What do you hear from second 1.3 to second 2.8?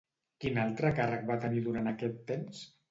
va tenir durant aquest temps?